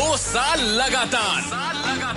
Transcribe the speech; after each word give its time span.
दो 0.00 0.16
साल 0.16 0.60
लगातार। 0.76 1.40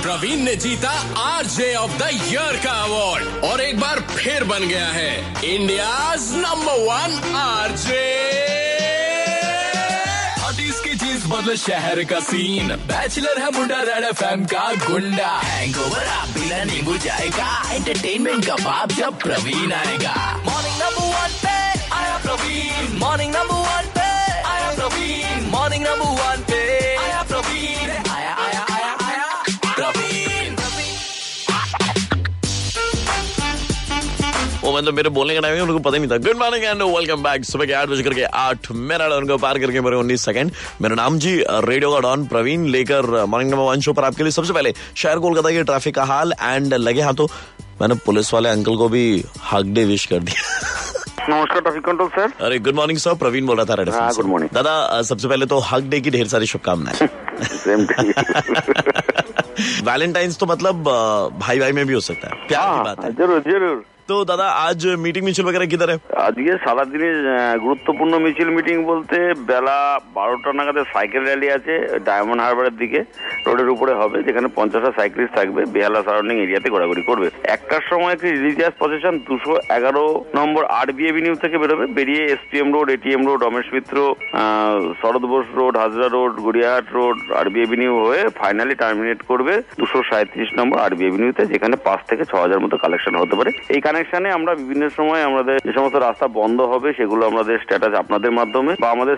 प्रवीण 0.01 0.39
ने 0.39 0.55
जीता 0.55 0.91
आरजे 1.19 1.73
ऑफ़ 1.75 1.91
द 1.91 2.09
ईयर 2.13 2.59
का 2.65 2.71
अवार्ड 2.83 3.43
और 3.43 3.61
एक 3.61 3.79
बार 3.79 3.99
फिर 4.11 4.43
बन 4.43 4.67
गया 4.67 4.87
है 4.87 5.43
इंडिया 5.45 5.89
नंबर 6.15 6.79
वन 6.81 7.35
आरजे। 7.37 8.03
की 10.83 10.95
चीज़ 10.95 11.27
बदले 11.27 11.55
शहर 11.57 12.03
का 12.03 12.19
सीन 12.19 12.67
बैचलर 12.87 13.41
है 13.41 13.51
मुंडा 13.51 13.81
रेड 13.81 14.03
एफएम 14.03 14.45
का 14.45 14.63
गुंडा। 14.87 15.31
हैंगओवर 15.43 16.07
आप 16.07 16.27
बिना 16.29 16.63
नींबू 16.63 16.97
जाएगा। 16.97 17.51
एंटरटेनमेंट 17.71 18.45
का 18.45 18.55
बाप 18.55 18.91
जब 18.91 19.19
प्रवीण 19.19 19.73
आएगा। 19.73 20.15
मॉर्निंग 20.45 20.81
नंबर 20.81 21.13
वन 21.15 21.37
पे 21.43 21.57
आया 21.95 22.17
प्रवीण। 22.17 22.97
मॉर्निंग 22.99 23.35
नंबर 23.35 23.61
वन 23.69 23.91
पे 23.97 24.09
आया 24.49 24.71
प्रवीण। 24.71 25.49
मॉर्निंग 25.51 25.83
नंबर 25.83 26.21
वन 26.21 26.43
पे 26.51 26.62
मतलब 34.73 34.93
मेरे 34.93 35.09
बोलने 35.09 35.33
का 35.35 35.41
टाइम 35.41 35.61
उनको 35.63 35.79
पता 35.79 35.97
नहीं 35.97 36.09
था। 36.11 36.17
Good 36.19 36.37
morning 36.37 36.63
and 36.63 36.81
welcome 36.83 37.23
back 37.23 37.45
सुबह 37.45 37.65
के 37.65 37.73
आठ 37.73 37.87
बज 37.89 38.01
करके 38.01 38.23
आठ 38.41 38.71
मेरा 38.91 39.07
डॉन 39.09 39.27
को 39.27 39.37
पार 39.37 39.59
करके 39.59 39.81
मेरे 39.81 39.95
उन्नीस 39.97 40.25
सेकंड 40.25 40.51
मेरा 40.81 40.95
नाम 40.95 41.17
जी 41.19 41.35
रेडियो 41.49 41.91
का 41.91 41.99
डॉन 41.99 42.25
प्रवीण 42.27 42.65
लेकर 42.67 43.05
मॉर्निंग 43.25 43.51
नंबर 43.51 43.63
वन 43.63 43.79
शो 43.81 43.93
पर 43.93 44.03
आपके 44.03 44.23
लिए 44.23 44.31
सबसे 44.31 44.53
पहले 44.53 44.73
शहर 44.95 45.19
कोलकाता 45.19 45.51
के 45.51 45.63
ट्रैफ़िक 45.63 45.95
का 45.95 46.03
हाल 46.05 46.33
एंड 46.41 46.73
लगे 46.73 47.01
हाथों। 47.01 47.27
मैंने 47.81 47.95
पुलिस 48.05 48.33
वाले 48.33 48.49
अंकल 48.49 48.75
को 48.77 48.89
भी 48.89 49.23
हक 49.51 49.65
डे 49.75 49.85
विश 49.85 50.05
कर 50.05 50.19
दिया। 50.19 50.41
नमस्कार 51.29 51.61
ट्रैफ़िक 51.61 51.83
कंट्रोल 51.85 52.07
सर 52.09 52.31
अरे 52.45 52.57
गुड 52.59 52.75
मॉर्निंग 52.75 52.99
सर 52.99 53.13
प्रवीण 53.15 53.45
बोल 53.45 53.57
रहा 53.57 53.65
था 53.65 53.73
रेड 53.73 53.89
गुड 53.89 54.25
मॉर्निंग 54.25 54.49
दादा 54.53 54.73
uh, 54.89 55.03
सबसे 55.07 55.27
पहले 55.27 55.45
तो 55.45 55.59
हक 55.69 55.83
डे 55.83 55.99
की 56.01 56.11
ढेर 56.11 56.27
सारी 56.27 56.45
शुभकामनाएँ। 56.45 57.07
वैलेंटाइन 59.85 60.31
तो 60.39 60.45
मतलब 60.45 60.83
uh, 60.83 61.39
भाई 61.39 61.59
भाई 61.59 61.71
में 61.71 61.85
भी 61.87 61.93
हो 61.93 61.99
सकता 62.01 62.27
है। 62.27 62.47
प्यार 62.47 62.77
की 62.77 62.83
बात 62.83 63.03
है। 63.03 63.11
ज़रूर 63.15 63.39
ज़रूर। 63.47 63.83
তো 64.09 64.15
দাদা, 64.29 64.47
আজ 64.67 64.81
মিটিং 65.03 65.21
মিছিল 65.25 65.45
বগেরা 65.47 65.65
কি 65.65 65.71
কিদার 65.73 65.91
আজকে 66.27 66.53
সারা 66.65 66.83
দিনে 66.91 67.09
গুরুত্বপূর্ণ 67.65 68.13
মিছিল 68.25 68.49
মিটিং 68.57 68.77
বলতে 68.91 69.17
বেলা 69.49 69.77
বারোটা 70.17 70.49
নাগাদে 70.59 70.81
সাইকেল 70.93 71.23
র্যালি 71.25 71.47
আছে 71.57 71.73
ডায়মন্ড 72.07 72.41
হারবারের 72.43 72.75
দিকে। 72.81 72.99
রোডের 73.45 73.69
উপরে 73.75 73.93
হবে, 74.01 74.17
যেখানে 74.27 74.47
পঞ্চাশটা 74.57 74.91
সাইক্লিস্ট 74.97 75.33
থাকবে। 75.39 75.61
বেহালা 75.73 76.01
সারাউন্ডিং 76.05 76.37
এরিয়াতে 76.39 76.67
ঘোরাঘুরি 76.73 77.03
করবে। 77.09 77.27
একটার 77.55 77.83
সময় 77.91 78.13
একটি 78.15 78.27
রিলিজিয়াস 78.29 78.73
প্রসেশন 78.81 79.13
দুশো 79.27 79.53
এগারো 79.77 80.03
নম্বর 80.37 80.63
আর 80.79 80.87
বি 80.97 81.03
এভিনিউ 81.11 81.35
থেকে 81.43 81.57
বেরোবে। 81.61 81.85
বেরিয়ে 81.97 82.23
STM 82.33 82.69
road 82.75 82.87
ATM 82.95 83.21
road 83.27 83.39
Ramesh 83.41 83.67
Mitra 83.75 83.95
Sarat 85.01 85.23
Bose 85.31 85.47
road, 85.59 85.73
Hazra 85.83 86.07
road, 86.15 86.33
Gariahat 86.45 86.87
road 86.97 87.17
আর 87.39 87.45
বি 87.53 87.59
এভিনিউ 87.67 87.93
হয়ে 88.05 88.23
ফাইনালি 88.41 88.75
টার্মিনেট 88.83 89.19
করবে 89.29 89.53
দুশো 89.81 89.99
সাঁত্রিশ 90.09 90.49
নম্বর 90.59 90.77
আর 90.85 90.91
বি 90.97 91.03
এভিনিউতে 91.09 91.43
যেখানে 91.53 91.75
পাঁচ 91.87 91.99
থেকে 92.09 92.23
ছ 92.29 92.33
হাজার 92.43 92.63
মতো 92.63 92.75
কালেকশন 92.83 93.13
হতে 93.21 93.35
পারে। 93.39 93.51
এই 93.75 93.81
কানেকশনে 93.93 94.29
আমরা 94.37 94.53
বিভিন্ন 94.61 94.85
সময় 94.99 95.23
আমাদের 95.29 95.55
যে 95.67 95.71
সমস্ত 95.77 95.97
রাস্তা 95.97 96.27
বন্ধ 96.39 96.59
হবে 96.71 96.89
সেগুলো 96.99 97.23
আমাদের 97.31 97.55
স্ট্যাটাস 97.63 97.93
আপনাদের 98.01 98.31
মাধ্যমে 98.39 98.71
বা 98.83 98.87
আমাদের 98.95 99.15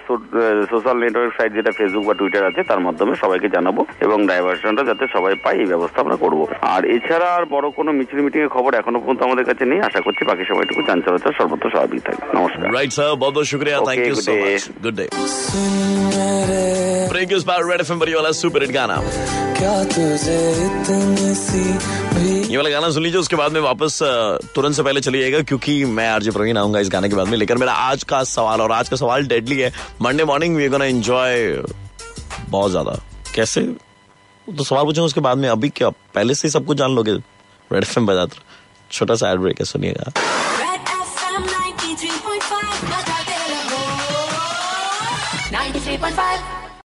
সোশ্যাল 0.72 0.98
নেটওয়ার্ক 1.04 1.34
সাইট 1.38 1.52
যেটা 1.58 1.72
ফেসবুক 1.78 2.04
বা 2.10 2.16
টুইটার 2.20 2.50
আছে 2.50 2.62
তার 2.70 2.82
মাধ্যমে 2.88 3.14
সবাইকে 3.24 3.48
জানাব 3.56 3.78
এবং 4.06 4.18
ডাইভারশনটা 4.30 4.84
যাতে 4.90 5.04
সবাই 5.16 5.34
পায় 5.44 5.58
এই 5.64 5.68
ব্যবস্থা 5.74 6.00
আমরা 6.04 6.18
করব। 6.24 6.40
আর 6.76 6.82
এছাড়া 6.96 7.28
আর 7.38 7.44
বড় 7.56 7.68
কোনো 7.78 7.90
মিছিল 7.98 8.20
মিটিং 8.26 8.42
এর 8.46 8.52
খবর 8.58 8.72
এখনও 8.82 9.00
পর্যন্ত 9.02 9.22
আমাদের 9.28 9.46
কাছে 9.50 9.64
নেই। 9.72 9.80
আশা 9.88 10.02
করছি 10.06 10.24
বাকি 10.30 10.44
সময়টুকু 10.50 10.82
যান 10.88 11.00
চলাচল 11.06 11.34
সর্বত্র 11.40 11.66
স্বাভাবিক 11.74 12.02
থাকবে। 12.08 12.26
নমস্কার। 12.38 12.66
রাইট 12.78 12.92
স্যার 12.98 13.10
বহুত 13.24 13.34
বহুত 13.36 13.48
শুকরিয়া 13.52 13.78
thank 13.88 14.04
you 14.10 14.16
so 14.26 14.32
much 14.44 14.64
good 14.84 14.96
day 15.00 15.06
break 17.12 17.30
is 17.38 17.44
by 17.50 17.58
Red 17.70 17.82
FM 17.84 17.98
বড়িওয়ালা 18.02 18.32
super 18.42 18.62
hit 18.64 18.72
গানা 18.78 18.98
ये 19.56 19.68
वाला 19.68 19.84
गाना 19.84 19.84
क्या 19.84 19.84
तुझे 19.84 20.52
इतनी 20.66 21.36
सी 21.36 21.64
भी? 22.16 22.48
ये 22.52 22.58
वाला 22.58 22.70
गाना 22.70 22.90
सुन 22.92 23.04
लीजिए 23.04 23.20
उसके 23.20 23.36
बाद 23.36 23.52
में 23.52 23.62
वापस 23.62 24.00
तुरंत 24.56 24.76
से 24.76 24.84
पहले 24.84 25.02
चलिएगा 25.02 25.42
क्योंकि 25.42 25.86
मैं 25.86 26.10
आरजे 26.10 26.32
प्रवीण 26.32 26.58
आऊँगा 26.58 26.80
इस 26.80 26.90
गाने 26.90 27.10
के 27.10 27.16
बाद 27.16 27.28
में 27.28 27.38
लेकर। 27.38 27.58
मेरा 27.58 27.74
आज 27.74 28.04
का 28.04 28.24
सवाल 28.24 28.62
और 28.62 28.72
आज 28.72 28.90
का 28.90 28.96
सवाल 28.96 29.24
डेडली 29.24 29.60
है। 29.60 29.74
Monday 30.02 30.26
morning 30.26 30.56
we 30.56 30.70
gonna 30.70 30.86
enjoy 30.86 31.64
बहुत 32.50 32.72
ज़्यादा। 32.72 33.00
कैसे? 33.36 33.62
तो 34.58 34.64
सवाल 34.64 34.84
पूछूँ 34.86 35.06
उसके 35.06 35.22
बाद 35.22 35.38
में 35.38 35.50
अभी 35.50 35.70
क्या 35.70 35.90
पहले 35.90 36.36
से 36.36 36.48
ही 36.48 36.52
सब 36.52 36.66
कुछ 36.66 36.78
जान 36.78 36.92
लोगे? 36.92 37.12
रेड 37.12 37.84
एफएम 37.84 38.06
बजाते 38.06 38.36
रहो। 38.36 38.44
छोटा 38.92 39.16
सा 39.16 39.32
एड 39.32 39.40
ब्रेक 39.40 39.60
है 39.60 39.66
सुनिएगा। 39.66 40.04
Red 40.04 40.88
FM 40.88 41.44
93.5 41.46 42.84
बजाते 42.84 43.36
रहो। 43.54 43.82
93.5 45.52 46.65